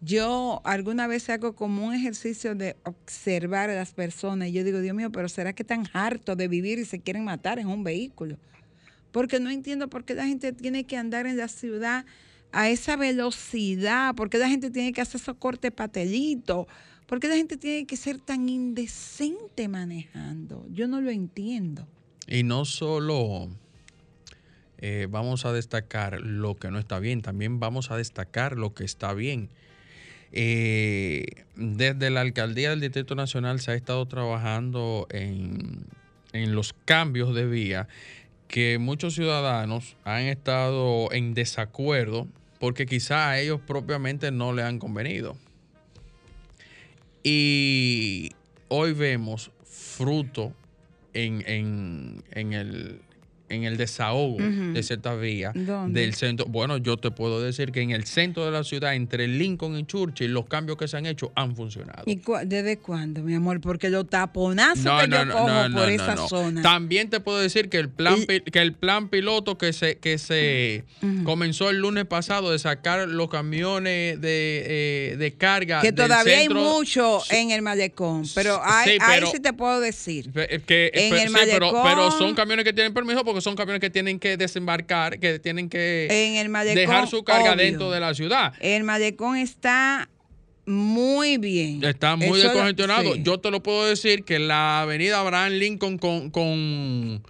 [0.00, 4.80] Yo alguna vez hago como un ejercicio de observar a las personas y yo digo,
[4.80, 7.84] Dios mío, pero ¿será que están hartos de vivir y se quieren matar en un
[7.84, 8.38] vehículo?
[9.16, 12.04] Porque no entiendo por qué la gente tiene que andar en la ciudad
[12.52, 16.66] a esa velocidad, por qué la gente tiene que hacer esos cortes patelitos,
[17.06, 20.66] por qué la gente tiene que ser tan indecente manejando.
[20.70, 21.88] Yo no lo entiendo.
[22.28, 23.48] Y no solo
[24.76, 28.84] eh, vamos a destacar lo que no está bien, también vamos a destacar lo que
[28.84, 29.48] está bien.
[30.30, 31.24] Eh,
[31.54, 35.86] desde la alcaldía del Distrito Nacional se ha estado trabajando en,
[36.34, 37.88] en los cambios de vía
[38.48, 42.26] que muchos ciudadanos han estado en desacuerdo
[42.60, 45.36] porque quizá a ellos propiamente no le han convenido.
[47.22, 48.30] Y
[48.68, 50.52] hoy vemos fruto
[51.12, 53.00] en, en- en el,
[53.48, 56.00] en el desahogo de ciertas vías ¿Dónde?
[56.00, 56.46] del centro.
[56.46, 59.84] Bueno, yo te puedo decir que en el centro de la ciudad, entre Lincoln y
[59.84, 62.02] Churchill, los cambios que se han hecho han funcionado.
[62.06, 63.60] ¿Y cua- desde cuándo, mi amor?
[63.60, 66.62] Porque los taponazos No, que no, yo no, cojo no, por no, esa zona.
[66.62, 70.18] También te puedo decir que el plan, Y- que el plan piloto que se, que
[70.18, 70.84] se
[71.24, 75.80] comenzó el lunes pasado de sacar los camiones de, eh, de carga.
[75.80, 79.40] que del todavía centro- hay mucho en el malecón, pero Sí, hay, pero- ahí sí
[79.40, 80.30] te puedo decir.
[80.32, 83.56] Pe- que- En el sí, pero, malecón- pero son camiones que tienen permiso porque son
[83.56, 87.64] camiones que tienen que desembarcar, que tienen que En el malecón, dejar su carga obvio.
[87.64, 88.52] dentro de la ciudad.
[88.60, 90.08] El malecón está
[90.66, 91.82] muy bien.
[91.84, 93.14] Está muy Eso- descongestionado.
[93.14, 93.22] sí.
[93.22, 97.22] Yo te lo puedo decir que la avenida Abraham Lincoln con, con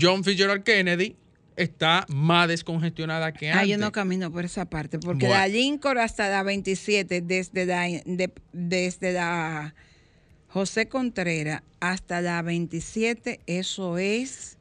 [0.00, 1.16] John Fitzgerald Kennedy
[1.56, 3.68] está más descongestionada que Ah, antes.
[3.68, 5.40] yo no camino por esa parte, porque Bueno.
[5.40, 9.74] la Lincoln hasta la 27, desde la, de- desde la
[10.48, 14.56] José Contreras hasta la 27, eso es...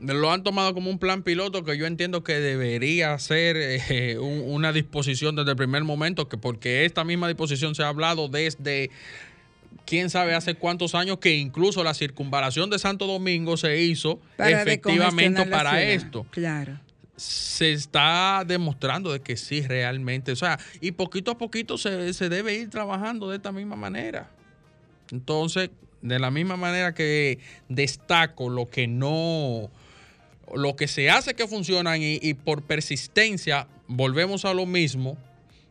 [0.00, 4.42] Lo han tomado como un plan piloto que yo entiendo que debería ser eh, un-
[4.46, 8.90] una disposición desde el primer momento, que porque esta misma disposición se ha hablado desde
[9.86, 14.62] quién sabe hace cuántos años que incluso la circunvalación de Santo Domingo se hizo Para
[14.62, 15.82] efectivamente para ciudad.
[15.90, 16.26] esto.
[16.30, 16.78] Claro.
[17.16, 22.28] Se está demostrando de que sí realmente, o sea, y poquito a poquito se, se
[22.28, 24.28] debe ir trabajando de esta misma manera.
[25.10, 25.70] Entonces,
[26.02, 27.38] de la misma manera que
[27.70, 29.70] destaco lo que no,
[30.54, 35.16] lo que se hace que funcionan y, por persistencia volvemos a lo mismo,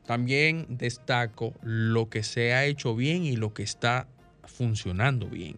[0.06, 4.08] también destaco lo que se ha hecho bien y lo que está
[4.44, 5.56] funcionando bien.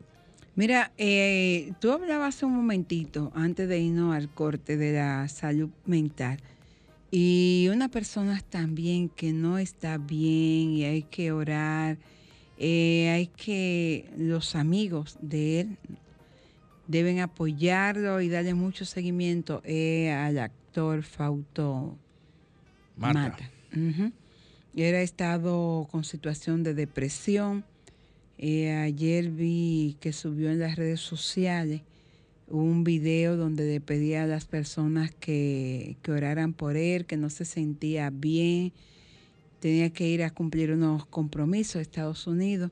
[0.56, 6.40] Mira, eh, tú hablabas un momentito, antes de irnos al corte de la salud mental,
[7.12, 11.98] y una persona también que no está bien y hay que orar,
[12.58, 15.78] eh, hay que, los amigos de él
[16.88, 21.98] deben apoyarlo y darle mucho seguimiento eh, al actor Fausto
[22.96, 23.50] Marta.
[23.74, 24.14] Mata.
[24.76, 27.66] Ha estado con situación de depresión.
[28.38, 31.82] Eh, ayer vi que subió en las redes sociales
[32.48, 37.30] un video donde le pedía a las personas que, que oraran por él, que no
[37.30, 38.72] se sentía bien,
[39.60, 42.72] tenía que ir a cumplir unos compromisos a Estados Unidos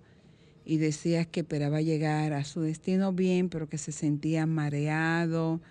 [0.66, 5.62] y decía que esperaba llegar a su destino bien, pero que se sentía mareado,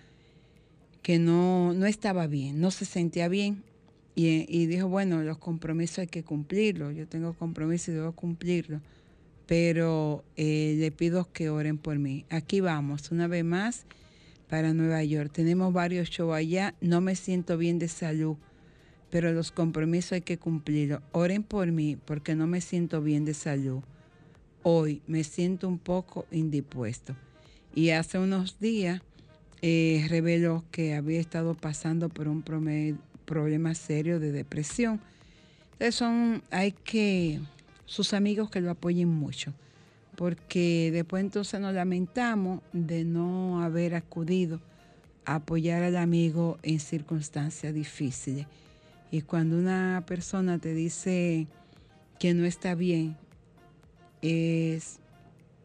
[1.01, 3.63] que no, no estaba bien, no se sentía bien.
[4.15, 8.81] Y, y dijo, bueno, los compromisos hay que cumplirlos, yo tengo compromisos y debo cumplirlos,
[9.45, 12.25] pero eh, le pido que oren por mí.
[12.29, 13.85] Aquí vamos, una vez más,
[14.49, 15.31] para Nueva York.
[15.33, 18.37] Tenemos varios shows allá, no me siento bien de salud,
[19.09, 21.01] pero los compromisos hay que cumplirlos.
[21.11, 23.83] Oren por mí porque no me siento bien de salud.
[24.67, 27.15] Hoy me siento un poco indispuesto.
[27.75, 28.99] Y hace unos días
[29.61, 34.99] eh, reveló que había estado pasando por un problema serio de depresión.
[35.73, 37.41] Entonces son, hay que,
[37.85, 39.53] sus amigos que lo apoyen mucho,
[40.15, 44.61] porque después entonces nos lamentamos de no haber acudido
[45.25, 48.47] a apoyar al amigo en circunstancias difíciles.
[49.11, 51.45] Y cuando una persona te dice
[52.17, 53.15] que no está bien,
[54.25, 54.99] es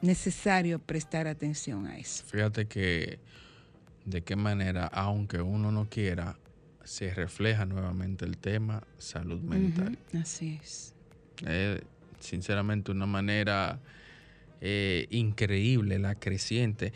[0.03, 2.25] necesario prestar atención a eso.
[2.25, 3.19] Fíjate que
[4.05, 6.39] de qué manera, aunque uno no quiera,
[6.85, 9.99] se refleja nuevamente el tema salud mental.
[10.19, 10.95] Así es.
[11.47, 11.83] Es
[12.19, 13.81] sinceramente una manera
[14.61, 16.93] eh, increíble, la creciente.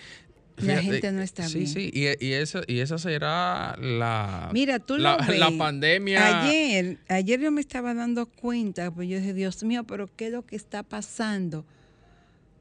[0.56, 1.70] La gente no está sí, bien.
[1.70, 5.38] Sí, y, y esa, y esa será la, Mira, tú la, lo ves.
[5.38, 6.44] la pandemia.
[6.44, 10.32] Ayer, ayer yo me estaba dando cuenta, pues yo dije, Dios mío, pero ¿qué es
[10.32, 11.64] lo que está pasando?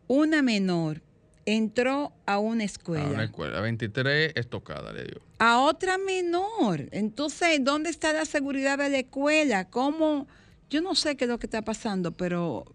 [0.07, 1.01] Una menor
[1.45, 5.21] entró a una a escuela, una escuela, 23 estocada, le digo.
[5.39, 6.87] a otra menor.
[6.91, 9.65] Entonces, ¿dónde está la seguridad de la escuela?
[9.69, 10.27] ¿Cómo?
[10.69, 12.65] Yo no sé qué es lo que está pasando, pero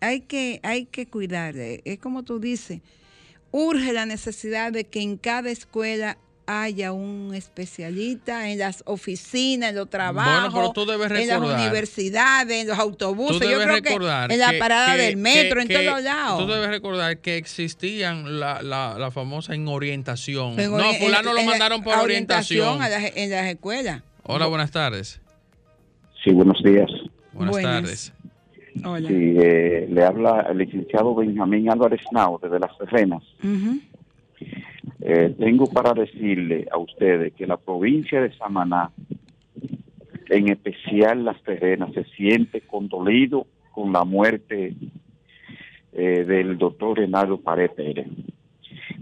[0.00, 1.56] hay que, hay que cuidar.
[1.56, 2.80] Es como tú dices,
[3.50, 6.18] urge la necesidad de que en cada escuela
[6.50, 11.60] haya un especialista en las oficinas, en los trabajos, pero tú debes en las recordar-
[11.60, 13.38] universidades, en los autobuses.
[13.38, 15.68] Tú Yo debes creo que recordar en la que- parada que- del metro, que- en
[15.68, 16.38] que- todos lados.
[16.46, 20.58] Tú debes recordar que existían la, la, la famosa en orientación.
[20.58, 22.80] En no, fulano lo mandaron por orientación.
[22.80, 24.02] a las- en las escuelas.
[24.22, 25.20] Hola, buenas tardes.
[26.24, 26.88] Sí, buenos días.
[27.34, 27.82] Buenas Buenas.
[27.82, 28.12] tardes.
[28.84, 29.08] Hola.
[29.08, 33.22] Sí, eh, le habla el licenciado Benjamín Álvarez Nau, desde Las Terrenas.
[35.00, 38.90] Eh, tengo para decirle a ustedes que la provincia de Samaná,
[40.28, 44.74] en especial Las Terrenas, se siente condolido con la muerte
[45.92, 48.06] eh, del doctor Renaldo Pared Pérez.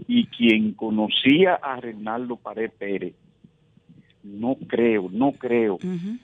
[0.07, 3.13] y quien conocía a Reinaldo Pared Pérez,
[4.23, 6.17] no creo, no creo Ujú.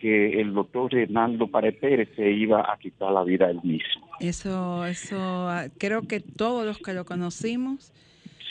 [0.00, 4.08] Que el doctor Reinaldo Pared Pérez se iba a quitar la vida él mismo.
[4.20, 5.16] Eso, eso,
[5.48, 7.92] ah, creo que todos los que lo conocimos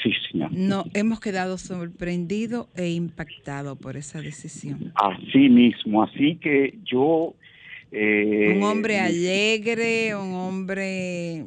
[0.03, 0.51] Sí, señor.
[0.51, 4.93] no hemos quedado sorprendidos e impactados por esa decisión.
[4.95, 7.33] Así mismo, así que yo...
[7.91, 11.45] eh, un hombre alegre, un hombre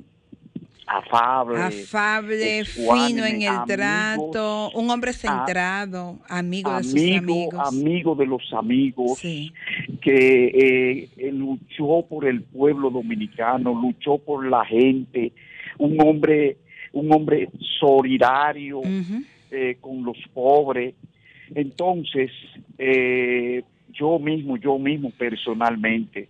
[0.93, 7.69] afable, afable, fino en el amigo, trato, un hombre centrado, amigo de sus amigo, amigos.
[7.69, 9.53] amigo de los amigos, Sí.
[10.03, 15.33] que eh, eh, luchó por el pueblo dominicano, luchó por la gente,
[15.79, 16.57] un hombre,
[16.93, 18.81] un hombre solidario
[19.53, 20.95] eh, con los pobres.
[21.55, 22.31] Entonces,
[22.79, 23.63] eh,
[23.93, 26.29] yo mismo, yo mismo personalmente,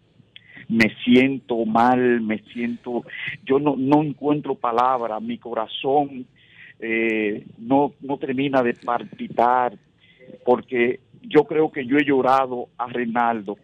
[0.71, 3.05] me siento mal, me siento,
[3.45, 6.27] yo no, no encuentro palabras, mi corazón
[6.79, 9.77] eh, no, no termina de palpitar,
[10.45, 13.59] porque yo creo que yo he llorado a Reinaldo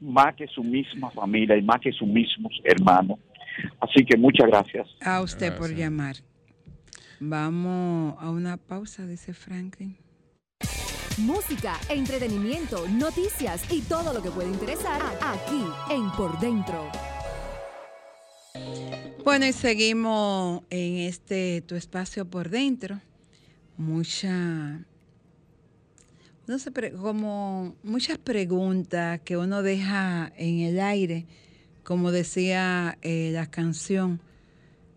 [0.00, 3.18] más que su misma familia y más que sus mismos hermanos.
[3.80, 4.86] Así que muchas gracias.
[5.00, 6.16] A usted por llamar.
[7.20, 9.96] Vamos a una pausa, dice Franklin.
[11.18, 16.88] Música, entretenimiento, noticias y todo lo que puede interesar aquí en Por Dentro.
[19.24, 23.00] Bueno, y seguimos en este tu espacio por dentro.
[23.76, 24.84] Mucha,
[26.46, 31.26] no sé, como muchas preguntas que uno deja en el aire,
[31.82, 34.20] como decía eh, la canción.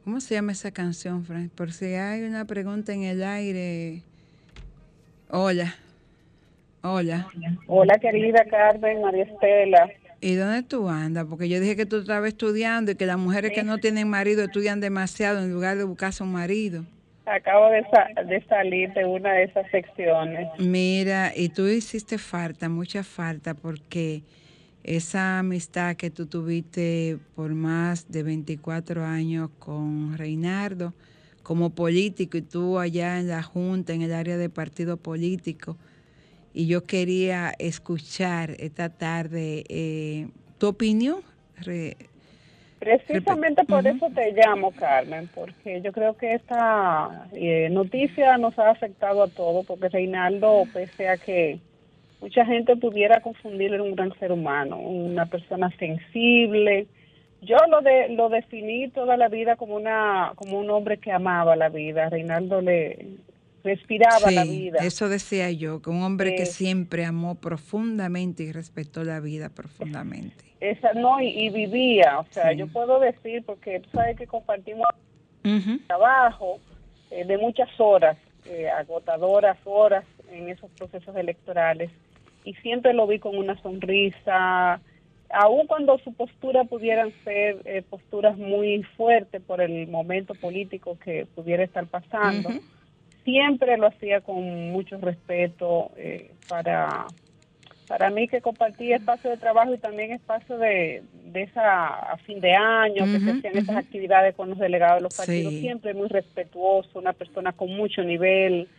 [0.04, 1.52] ¿Cómo se llama esa canción, Frank?
[1.52, 4.04] Por si hay una pregunta en el aire.
[5.28, 5.76] Hola.
[6.84, 7.28] Hola.
[7.68, 9.90] Hola, querida Carmen, María Estela.
[10.20, 11.26] ¿Y dónde tú andas?
[11.30, 14.44] Porque yo dije que tú estabas estudiando y que las mujeres que no tienen marido
[14.44, 16.86] estudian demasiado en lugar de buscarse un marido.
[17.26, 20.48] Acabo de, sa- de salir de una de esas secciones.
[20.60, 24.24] Mira, y tú hiciste falta, mucha falta, porque
[24.84, 30.94] esa amistad que tú tuviste por más de 24 años con Reinardo,
[31.44, 35.78] como político, y tú allá en la Junta, en el área de partido político,
[36.54, 40.28] y yo quería escuchar esta tarde eh,
[40.58, 41.22] tu opinión.
[41.58, 41.96] Re-
[42.80, 48.72] Precisamente por eso te llamo, Carmen, porque yo creo que esta eh, noticia nos ha
[48.72, 51.60] afectado a todos, porque Reinaldo, pese a que
[52.22, 56.88] mucha gente pudiera confundirlo en un gran ser humano, una persona sensible,
[57.44, 61.56] yo lo de, lo definí toda la vida como una como un hombre que amaba
[61.56, 62.10] la vida.
[62.10, 63.06] Reinaldo le
[63.64, 64.80] respiraba la vida.
[64.84, 69.50] Eso decía yo, que un hombre que Eh, siempre amó profundamente y respetó la vida
[69.50, 70.46] profundamente.
[70.60, 72.58] Esa, no, y, y vivía, o sea, Sí.
[72.58, 74.86] yo puedo decir, porque tú sabes que compartimos
[75.44, 75.80] Ujú.
[75.88, 76.60] trabajo
[77.10, 81.92] eh, de muchas horas, eh, agotadoras horas en esos procesos electorales,
[82.44, 84.82] y siempre lo vi con una sonrisa,
[85.30, 91.64] aun cuando su postura pudieran ser posturas muy fuertes por el momento político que pudiera
[91.64, 92.50] estar pasando.
[93.24, 97.06] Siempre lo hacía con mucho respeto eh, para
[97.88, 102.40] para mí que compartí espacio de trabajo y también espacio de, de esa a fin
[102.40, 105.60] de año que se hacían esas actividades con los delegados de los partidos Sí.
[105.60, 108.70] siempre muy respetuoso una persona con mucho nivel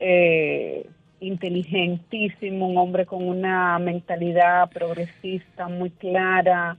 [0.00, 0.86] eh,
[1.20, 6.76] inteligentísimo un hombre con una mentalidad progresista muy clara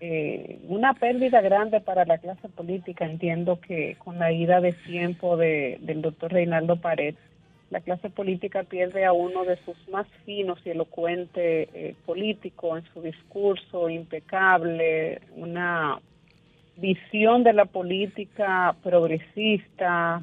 [0.00, 3.04] eh, una pérdida grande para la clase política.
[3.04, 7.14] Entiendo que con la ida de tiempo de, del doctor Reinaldo Pared,
[7.70, 12.92] la clase política pierde a uno de sus más finos y elocuentes eh, políticos en
[12.94, 16.00] su discurso impecable, una
[16.76, 20.22] visión de la política progresista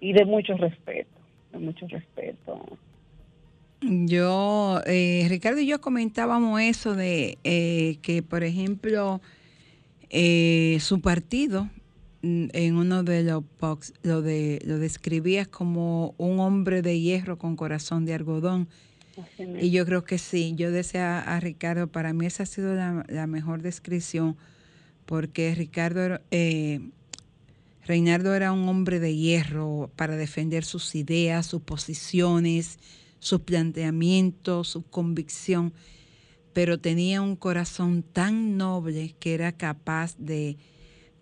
[0.00, 1.10] y de mucho respeto,
[1.52, 2.78] de mucho respeto.
[3.80, 9.20] Yo, eh, Ricardo y yo comentábamos eso de eh, que, por ejemplo,
[10.10, 11.70] eh, su partido
[12.22, 17.38] mm, en uno de los posts lo, de, lo describía como un hombre de hierro
[17.38, 18.68] con corazón de algodón.
[19.60, 23.04] Y yo creo que sí, yo decía a Ricardo, para mí esa ha sido la,
[23.08, 24.36] la mejor descripción,
[25.06, 26.80] porque Ricardo, eh,
[27.84, 32.78] Reinaldo era un hombre de hierro para defender sus ideas, sus posiciones,
[33.20, 35.72] sus planteamientos, su convicción,
[36.52, 40.56] pero tenía un corazón tan noble que era capaz de,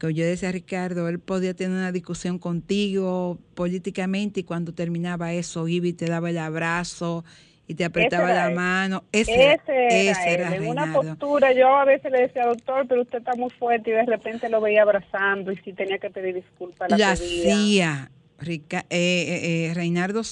[0.00, 5.32] como yo decía a Ricardo, él podía tener una discusión contigo políticamente y cuando terminaba
[5.32, 7.24] eso iba y te daba el abrazo
[7.68, 8.54] y te apretaba la él.
[8.54, 9.04] mano.
[9.12, 12.46] Ese, Ese era, era, ese era él, en una postura, yo a veces le decía,
[12.46, 15.98] doctor, pero usted está muy fuerte y de repente lo veía abrazando y si tenía
[15.98, 18.10] que pedir disculpas, la hacía.
[18.38, 20.22] Rica- eh, eh, eh, Reinaldo,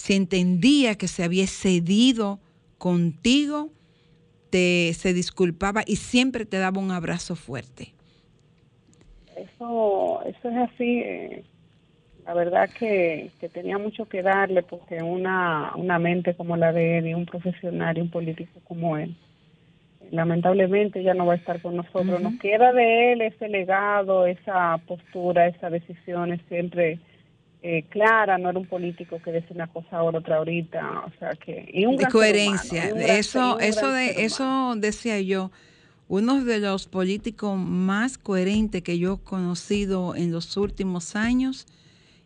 [0.00, 2.40] si, entendía que se había cedido
[2.78, 3.70] contigo,
[4.50, 7.92] te, se disculpaba y siempre te daba un abrazo fuerte.
[9.36, 11.00] Eso, eso es así.
[11.00, 11.44] eh,
[12.26, 16.98] La verdad que, que tenía mucho que darle porque una, una mente como la de
[16.98, 19.14] él y un profesional y un político como él,
[20.10, 22.20] lamentablemente ya no va a estar con nosotros.
[22.20, 26.98] Nos queda de él ese legado, esa postura, esas decisiones siempre
[27.62, 28.38] eh, clara.
[28.38, 31.04] No era un político que decía una cosa ahora, otra ahorita.
[31.06, 31.68] O sea que...
[31.72, 32.82] Y un de coherencia.
[32.84, 35.50] humano, y un gran- y eso, un eso de, eso decía yo.
[36.08, 41.66] Uno de los políticos más coherentes que yo he conocido en los últimos años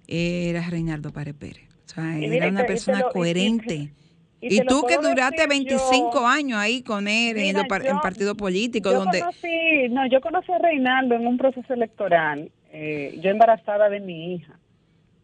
[0.06, 1.68] era Reinaldo Párez Pérez.
[1.86, 3.92] O sea, Y era mira, una persona lo- y coherente.
[4.40, 8.34] y tú que duraste decir 25 yo- años ahí con él en, par- yo- partido
[8.36, 13.30] político, Yo donde conocí, no, yo conocí a Reinaldo en un proceso electoral, eh, yo
[13.30, 14.58] embarazada de mi hija.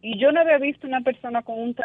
[0.01, 1.75] Y yo no había visto una persona con un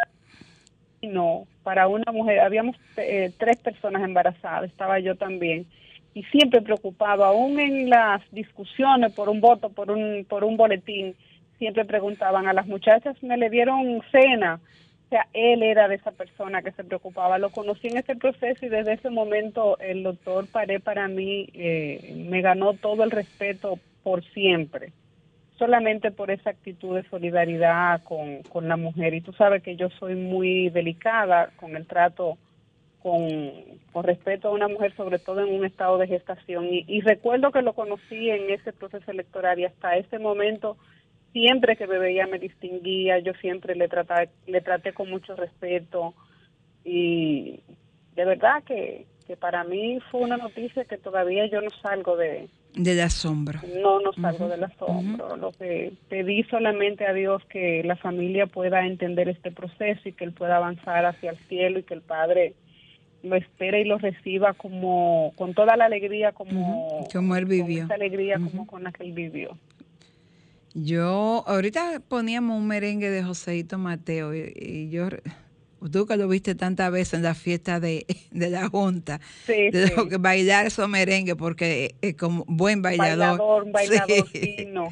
[1.03, 2.41] no para una mujer.
[2.41, 5.67] Habíamos eh, tres personas embarazadas, estaba yo también.
[6.15, 11.15] Y siempre preocupaba, aún en las discusiones por un voto, por un, por un boletín,
[11.59, 14.61] siempre preguntaban a las muchachas, me le dieron cena.
[15.07, 17.39] O sea, él era de esa persona que se preocupaba.
[17.39, 22.25] Lo conocí en ese proceso y desde ese momento el doctor Paré para mí eh,
[22.29, 24.93] me ganó todo el respeto por siempre.
[25.59, 29.15] Solamente por esa actitud de solidaridad con, con la mujer.
[29.15, 32.37] Y tú sabes que yo soy muy delicada con el trato
[33.03, 33.29] con,
[33.93, 36.67] con respeto a una mujer, sobre todo en un estado de gestación.
[36.67, 40.77] Y, y recuerdo que lo conocí en ese proceso electoral y hasta ese momento
[41.33, 46.15] siempre que me veía me distinguía, yo siempre le traté, le traté con mucho respeto
[46.83, 47.61] y
[48.15, 52.49] de verdad que, que para mí fue una noticia que todavía yo no salgo de,
[52.77, 53.61] del asombro.
[53.83, 55.37] no, no salgo del asombro.
[55.37, 60.25] Lo que pedí solamente a Dios que la familia pueda entender este proceso y que
[60.25, 62.55] él pueda avanzar hacia el cielo y que el Padre
[63.23, 67.85] lo espere y lo reciba como con toda la alegría como, como él con vivió.
[67.85, 69.57] esa alegría como con la que él vivió.
[70.75, 75.09] Yo, ahorita poníamos un merengue de Joseito Mateo y, y yo,
[75.93, 79.89] tú que lo viste tantas veces en la fiesta de, de la Junta, Sí, de
[79.89, 79.93] sí.
[79.97, 83.39] lo que bailar esos merengues porque es como buen bailador.
[83.39, 84.55] Bailador, un bailador Sí.
[84.59, 84.89] fino.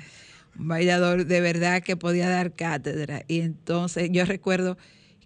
[0.59, 3.25] un bailador de verdad que podía dar cátedra.
[3.29, 4.77] Y entonces yo recuerdo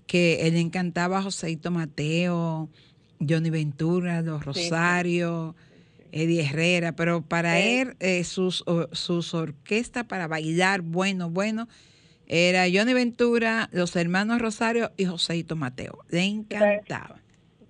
[0.06, 2.70] que él encantaba a Joseito Mateo,
[3.20, 5.54] Johnny Ventura, Los Rosarios,
[6.12, 11.68] Eddie Herrera, pero para él eh, sus, sus orquestas para bailar bueno, bueno,
[12.28, 16.04] era Johnny Ventura, los hermanos Rosario y Joseito Mateo.
[16.10, 17.16] Le encantaba.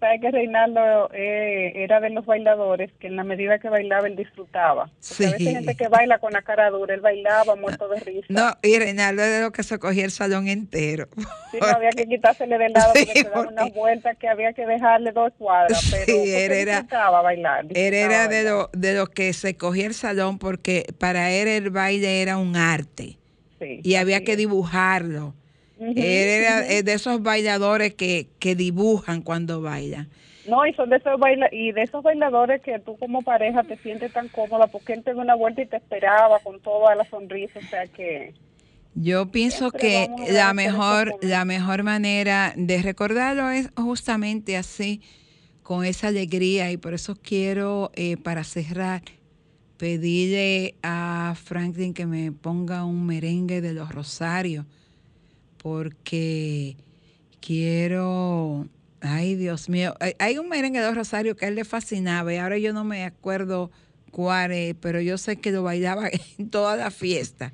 [0.01, 4.15] Sabes que Reinaldo eh, era de los bailadores que en la medida que bailaba él
[4.15, 4.85] disfrutaba.
[5.09, 5.49] Porque a veces Sí.
[5.49, 8.27] hay gente que baila con la cara dura, él bailaba muerto de risa.
[8.29, 11.09] No, y Reinaldo era de lo que se cogía el salón entero.
[11.51, 14.53] Sí, no había que quitársele de lado Sí, porque se daba unas vueltas que había
[14.53, 17.61] que dejarle dos cuadras, pero Sí, porque él era- disfrutaba bailar.
[17.63, 18.53] Él disfrutaba era de bailar.
[18.55, 22.55] lo, de lo que se cogía el salón porque para él el baile era un
[22.55, 23.19] arte
[23.59, 25.35] Sí, y había que dibujarlo.
[25.81, 30.09] Él era de esos bailadores que, que dibujan cuando bailan.
[30.49, 33.77] No, y son de esos baila y de esos bailadores que tú como pareja te
[33.77, 37.05] sientes tan cómoda porque él te dio una vuelta y te esperaba con toda la
[37.05, 38.33] sonrisa, o sea que
[38.95, 45.03] Yo pienso que la mejor, la mejor manera de recordarlo es justamente así,
[45.63, 49.03] con esa alegría, y por eso quiero, eh, para cerrar,
[49.79, 54.67] pedirle a Franklin que me ponga un merengue de los Rosarios,
[55.63, 56.77] porque
[57.41, 58.67] quiero,
[59.01, 62.33] ay Dios mío, hay- hay un merengue de los Rosarios que a él le fascinaba,
[62.33, 63.71] y ahora yo no me acuerdo
[64.11, 66.09] cuál es, pero yo sé que lo bailaba
[66.39, 67.53] en toda la fiesta.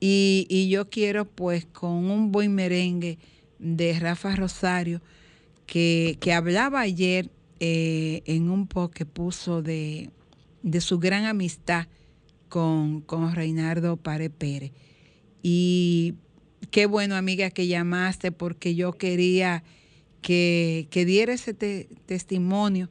[0.00, 3.18] Y, y yo quiero pues con un buen merengue
[3.60, 5.00] de Rafa Rosario
[5.66, 10.10] que, que hablaba ayer eh, en un post que puso de,
[10.62, 11.86] de su gran amistad
[12.48, 14.72] con, con Reinaldo Pare Pérez.
[15.42, 16.14] Y
[16.70, 19.64] qué bueno, amiga, que llamaste porque yo quería
[20.20, 22.88] que, que diera ese te- testimonio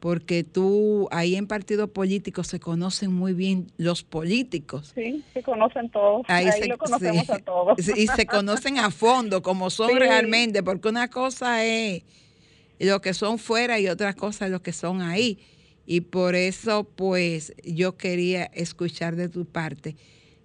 [0.00, 4.90] porque tú ahí en partido político se conocen muy bien los políticos.
[4.96, 7.78] sí, se conocen todos, ahí, se- lo conocemos a todos.
[7.96, 9.98] Y se conocen a fondo, como son Sí.
[10.00, 12.02] realmente, porque una cosa es
[12.80, 15.38] lo que son fuera y otra cosa es lo que son ahí.
[15.86, 19.96] Y por eso, pues, yo quería escuchar de tu parte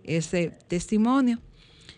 [0.03, 1.37] ese testimonio.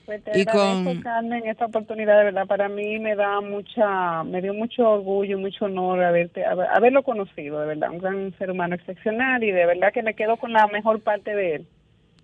[0.06, 4.42] Pues te Y con- Carmen, esta oportunidad, de verdad, para mí me da mucha, me
[4.42, 8.74] dio mucho orgullo, mucho honor haberte, haber- haberlo conocido, de verdad, un gran ser humano
[8.74, 11.68] excepcional y de verdad que me quedo con la mejor parte de él,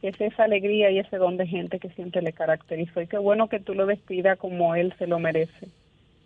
[0.01, 3.01] que es esa alegría y ese don de gente que siempre le caracterizó.
[3.01, 5.67] Y qué bueno que tú lo despidas como él se lo merece,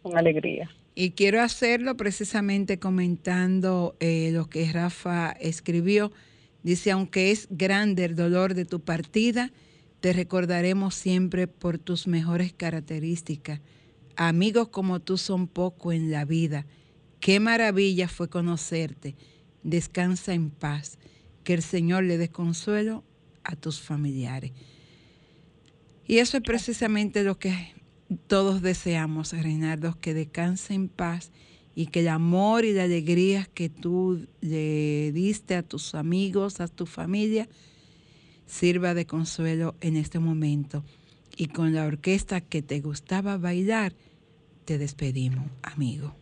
[0.01, 0.69] con alegría.
[0.95, 6.11] Y quiero hacerlo precisamente comentando eh, lo que Rafa escribió.
[6.63, 9.51] Dice, aunque es grande el dolor de tu partida,
[10.01, 13.61] te recordaremos siempre por tus mejores características.
[14.15, 16.65] Amigos como tú son poco en la vida.
[17.19, 19.15] Qué maravilla fue conocerte.
[19.63, 20.97] Descansa en paz.
[21.43, 23.03] Que el Señor le dé consuelo
[23.43, 24.51] a tus familiares.
[26.05, 27.73] Y eso es precisamente lo que
[28.27, 31.31] todos deseamos, Reinaldo, que descanse en paz
[31.75, 36.67] y que el amor y la alegría que tú le diste a tus amigos, a
[36.67, 37.47] tu familia,
[38.47, 40.83] sirva de consuelo en este momento.
[41.37, 43.93] Y con la orquesta que te gustaba bailar,
[44.65, 46.18] te despedimos, amigo.